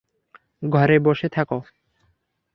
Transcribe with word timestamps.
ঘরে 0.69 0.97
বসে 0.99 1.27
থাক। 1.29 1.49